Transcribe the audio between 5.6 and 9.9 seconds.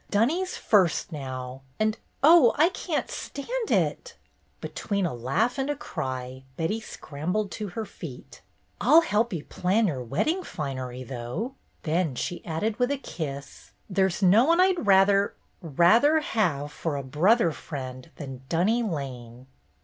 a cry Betty scrambled to her feet. "I'll help plan